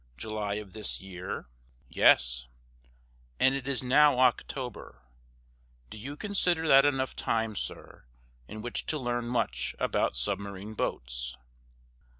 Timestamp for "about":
9.77-10.15